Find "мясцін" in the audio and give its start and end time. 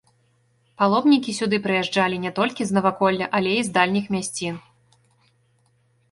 4.17-4.57